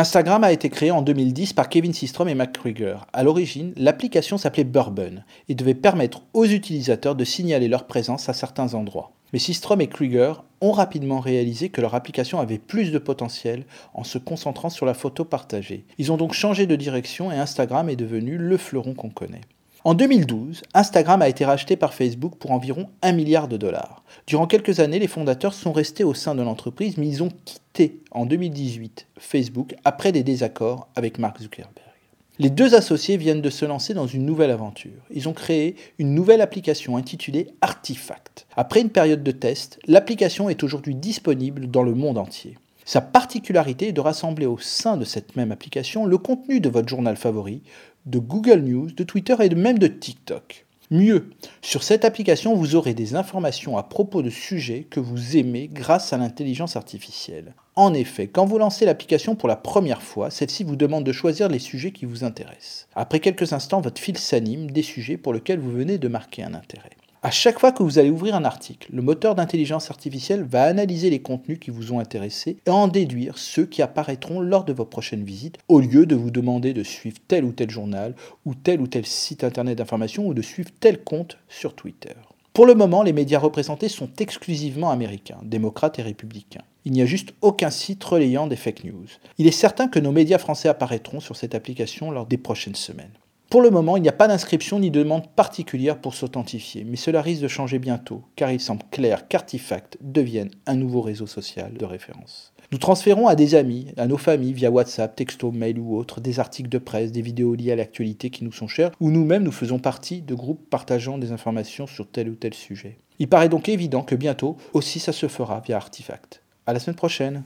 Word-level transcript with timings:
Instagram 0.00 0.44
a 0.44 0.52
été 0.52 0.70
créé 0.70 0.90
en 0.90 1.02
2010 1.02 1.52
par 1.52 1.68
Kevin 1.68 1.92
Systrom 1.92 2.26
et 2.26 2.34
Mac 2.34 2.52
Krueger. 2.52 3.06
À 3.12 3.22
l'origine, 3.22 3.74
l'application 3.76 4.38
s'appelait 4.38 4.64
Bourbon 4.64 5.22
et 5.50 5.54
devait 5.54 5.74
permettre 5.74 6.22
aux 6.32 6.46
utilisateurs 6.46 7.14
de 7.14 7.22
signaler 7.22 7.68
leur 7.68 7.86
présence 7.86 8.30
à 8.30 8.32
certains 8.32 8.72
endroits. 8.72 9.12
Mais 9.34 9.38
Systrom 9.38 9.78
et 9.82 9.88
Krueger 9.88 10.42
ont 10.62 10.72
rapidement 10.72 11.20
réalisé 11.20 11.68
que 11.68 11.82
leur 11.82 11.94
application 11.94 12.40
avait 12.40 12.56
plus 12.56 12.92
de 12.92 12.98
potentiel 12.98 13.66
en 13.92 14.02
se 14.02 14.16
concentrant 14.16 14.70
sur 14.70 14.86
la 14.86 14.94
photo 14.94 15.26
partagée. 15.26 15.84
Ils 15.98 16.10
ont 16.10 16.16
donc 16.16 16.32
changé 16.32 16.66
de 16.66 16.76
direction 16.76 17.30
et 17.30 17.36
Instagram 17.36 17.90
est 17.90 17.96
devenu 17.96 18.38
le 18.38 18.56
fleuron 18.56 18.94
qu'on 18.94 19.10
connaît. 19.10 19.42
En 19.82 19.94
2012, 19.94 20.60
Instagram 20.74 21.22
a 21.22 21.28
été 21.30 21.46
racheté 21.46 21.74
par 21.74 21.94
Facebook 21.94 22.34
pour 22.36 22.50
environ 22.50 22.90
1 23.00 23.12
milliard 23.12 23.48
de 23.48 23.56
dollars. 23.56 24.04
Durant 24.26 24.46
quelques 24.46 24.78
années, 24.78 24.98
les 24.98 25.06
fondateurs 25.06 25.54
sont 25.54 25.72
restés 25.72 26.04
au 26.04 26.12
sein 26.12 26.34
de 26.34 26.42
l'entreprise, 26.42 26.98
mais 26.98 27.08
ils 27.08 27.22
ont 27.22 27.30
quitté 27.46 28.02
en 28.10 28.26
2018 28.26 29.06
Facebook 29.18 29.74
après 29.86 30.12
des 30.12 30.22
désaccords 30.22 30.86
avec 30.96 31.18
Mark 31.18 31.40
Zuckerberg. 31.40 31.74
Les 32.38 32.50
deux 32.50 32.74
associés 32.74 33.16
viennent 33.16 33.40
de 33.40 33.48
se 33.48 33.64
lancer 33.64 33.94
dans 33.94 34.06
une 34.06 34.26
nouvelle 34.26 34.50
aventure. 34.50 35.02
Ils 35.10 35.30
ont 35.30 35.32
créé 35.32 35.76
une 35.98 36.14
nouvelle 36.14 36.42
application 36.42 36.98
intitulée 36.98 37.48
Artifact. 37.62 38.46
Après 38.56 38.82
une 38.82 38.90
période 38.90 39.22
de 39.22 39.30
test, 39.30 39.78
l'application 39.86 40.50
est 40.50 40.62
aujourd'hui 40.62 40.94
disponible 40.94 41.70
dans 41.70 41.82
le 41.82 41.94
monde 41.94 42.18
entier. 42.18 42.58
Sa 42.84 43.00
particularité 43.00 43.88
est 43.88 43.92
de 43.92 44.00
rassembler 44.00 44.46
au 44.46 44.58
sein 44.58 44.96
de 44.96 45.04
cette 45.04 45.36
même 45.36 45.52
application 45.52 46.06
le 46.06 46.18
contenu 46.18 46.60
de 46.60 46.68
votre 46.68 46.88
journal 46.88 47.16
favori, 47.16 47.62
de 48.06 48.18
Google 48.18 48.60
News, 48.60 48.90
de 48.90 49.04
Twitter 49.04 49.36
et 49.40 49.54
même 49.54 49.78
de 49.78 49.86
TikTok. 49.86 50.66
Mieux, 50.92 51.30
sur 51.62 51.84
cette 51.84 52.04
application, 52.04 52.56
vous 52.56 52.74
aurez 52.74 52.94
des 52.94 53.14
informations 53.14 53.78
à 53.78 53.84
propos 53.84 54.22
de 54.22 54.30
sujets 54.30 54.88
que 54.90 54.98
vous 54.98 55.36
aimez 55.36 55.70
grâce 55.72 56.12
à 56.12 56.18
l'intelligence 56.18 56.74
artificielle. 56.74 57.54
En 57.76 57.94
effet, 57.94 58.26
quand 58.26 58.44
vous 58.44 58.58
lancez 58.58 58.86
l'application 58.86 59.36
pour 59.36 59.48
la 59.48 59.54
première 59.54 60.02
fois, 60.02 60.30
celle-ci 60.30 60.64
vous 60.64 60.74
demande 60.74 61.04
de 61.04 61.12
choisir 61.12 61.48
les 61.48 61.60
sujets 61.60 61.92
qui 61.92 62.06
vous 62.06 62.24
intéressent. 62.24 62.88
Après 62.96 63.20
quelques 63.20 63.52
instants, 63.52 63.80
votre 63.80 64.00
fil 64.00 64.18
s'anime 64.18 64.72
des 64.72 64.82
sujets 64.82 65.16
pour 65.16 65.32
lesquels 65.32 65.60
vous 65.60 65.70
venez 65.70 65.96
de 65.96 66.08
marquer 66.08 66.42
un 66.42 66.54
intérêt. 66.54 66.90
À 67.22 67.30
chaque 67.30 67.58
fois 67.58 67.70
que 67.70 67.82
vous 67.82 67.98
allez 67.98 68.08
ouvrir 68.08 68.34
un 68.34 68.46
article, 68.46 68.88
le 68.94 69.02
moteur 69.02 69.34
d'intelligence 69.34 69.90
artificielle 69.90 70.42
va 70.42 70.62
analyser 70.62 71.10
les 71.10 71.20
contenus 71.20 71.58
qui 71.60 71.70
vous 71.70 71.92
ont 71.92 71.98
intéressé 71.98 72.56
et 72.64 72.70
en 72.70 72.88
déduire 72.88 73.36
ceux 73.36 73.66
qui 73.66 73.82
apparaîtront 73.82 74.40
lors 74.40 74.64
de 74.64 74.72
vos 74.72 74.86
prochaines 74.86 75.22
visites, 75.22 75.58
au 75.68 75.80
lieu 75.80 76.06
de 76.06 76.16
vous 76.16 76.30
demander 76.30 76.72
de 76.72 76.82
suivre 76.82 77.18
tel 77.28 77.44
ou 77.44 77.52
tel 77.52 77.68
journal 77.68 78.14
ou 78.46 78.54
tel 78.54 78.80
ou 78.80 78.86
tel 78.86 79.04
site 79.04 79.44
internet 79.44 79.76
d'information 79.76 80.26
ou 80.26 80.32
de 80.32 80.40
suivre 80.40 80.70
tel 80.80 81.04
compte 81.04 81.36
sur 81.50 81.74
Twitter. 81.74 82.14
Pour 82.54 82.64
le 82.64 82.74
moment, 82.74 83.02
les 83.02 83.12
médias 83.12 83.38
représentés 83.38 83.90
sont 83.90 84.08
exclusivement 84.18 84.90
américains, 84.90 85.40
démocrates 85.42 85.98
et 85.98 86.02
républicains. 86.02 86.64
Il 86.86 86.92
n'y 86.92 87.02
a 87.02 87.06
juste 87.06 87.34
aucun 87.42 87.70
site 87.70 88.02
relayant 88.02 88.46
des 88.46 88.56
fake 88.56 88.84
news. 88.84 89.08
Il 89.36 89.46
est 89.46 89.50
certain 89.50 89.88
que 89.88 89.98
nos 89.98 90.10
médias 90.10 90.38
français 90.38 90.70
apparaîtront 90.70 91.20
sur 91.20 91.36
cette 91.36 91.54
application 91.54 92.10
lors 92.10 92.24
des 92.24 92.38
prochaines 92.38 92.74
semaines. 92.74 93.12
Pour 93.50 93.62
le 93.62 93.70
moment, 93.70 93.96
il 93.96 94.02
n'y 94.04 94.08
a 94.08 94.12
pas 94.12 94.28
d'inscription 94.28 94.78
ni 94.78 94.92
de 94.92 95.00
demande 95.00 95.28
particulière 95.34 96.00
pour 96.00 96.14
s'authentifier, 96.14 96.84
mais 96.84 96.94
cela 96.96 97.20
risque 97.20 97.42
de 97.42 97.48
changer 97.48 97.80
bientôt, 97.80 98.22
car 98.36 98.52
il 98.52 98.60
semble 98.60 98.84
clair 98.92 99.26
qu'Artifact 99.26 99.98
devienne 100.00 100.52
un 100.66 100.76
nouveau 100.76 101.00
réseau 101.00 101.26
social 101.26 101.72
de 101.74 101.84
référence. 101.84 102.52
Nous 102.70 102.78
transférons 102.78 103.26
à 103.26 103.34
des 103.34 103.56
amis, 103.56 103.88
à 103.96 104.06
nos 104.06 104.18
familles 104.18 104.52
via 104.52 104.70
WhatsApp, 104.70 105.16
texto, 105.16 105.50
mail 105.50 105.80
ou 105.80 105.96
autre, 105.96 106.20
des 106.20 106.38
articles 106.38 106.68
de 106.68 106.78
presse, 106.78 107.10
des 107.10 107.22
vidéos 107.22 107.56
liées 107.56 107.72
à 107.72 107.76
l'actualité 107.76 108.30
qui 108.30 108.44
nous 108.44 108.52
sont 108.52 108.68
chères, 108.68 108.92
ou 109.00 109.10
nous-mêmes 109.10 109.42
nous 109.42 109.50
faisons 109.50 109.80
partie 109.80 110.22
de 110.22 110.36
groupes 110.36 110.70
partageant 110.70 111.18
des 111.18 111.32
informations 111.32 111.88
sur 111.88 112.08
tel 112.08 112.28
ou 112.28 112.36
tel 112.36 112.54
sujet. 112.54 112.98
Il 113.18 113.28
paraît 113.28 113.48
donc 113.48 113.68
évident 113.68 114.02
que 114.02 114.14
bientôt 114.14 114.58
aussi 114.74 115.00
ça 115.00 115.12
se 115.12 115.26
fera 115.26 115.58
via 115.58 115.76
Artifact. 115.76 116.44
À 116.66 116.72
la 116.72 116.78
semaine 116.78 116.94
prochaine 116.94 117.42